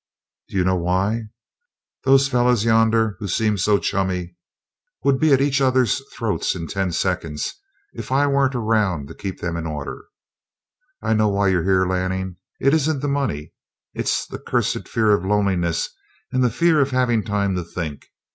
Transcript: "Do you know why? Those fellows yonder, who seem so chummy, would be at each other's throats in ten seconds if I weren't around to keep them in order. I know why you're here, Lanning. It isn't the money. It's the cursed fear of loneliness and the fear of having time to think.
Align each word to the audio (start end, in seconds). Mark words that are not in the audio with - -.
"Do 0.49 0.57
you 0.57 0.63
know 0.63 0.77
why? 0.77 1.25
Those 2.05 2.27
fellows 2.27 2.65
yonder, 2.65 3.17
who 3.19 3.27
seem 3.27 3.55
so 3.59 3.77
chummy, 3.77 4.35
would 5.03 5.19
be 5.19 5.31
at 5.31 5.41
each 5.41 5.61
other's 5.61 6.01
throats 6.11 6.55
in 6.55 6.65
ten 6.65 6.91
seconds 6.91 7.53
if 7.93 8.11
I 8.11 8.25
weren't 8.25 8.55
around 8.55 9.09
to 9.09 9.13
keep 9.13 9.41
them 9.41 9.55
in 9.55 9.67
order. 9.67 10.05
I 11.03 11.13
know 11.13 11.27
why 11.29 11.49
you're 11.49 11.65
here, 11.65 11.85
Lanning. 11.87 12.37
It 12.59 12.73
isn't 12.73 13.01
the 13.01 13.07
money. 13.07 13.53
It's 13.93 14.25
the 14.25 14.39
cursed 14.39 14.87
fear 14.87 15.11
of 15.11 15.23
loneliness 15.23 15.91
and 16.31 16.43
the 16.43 16.49
fear 16.49 16.81
of 16.81 16.89
having 16.89 17.23
time 17.23 17.53
to 17.53 17.63
think. 17.63 18.07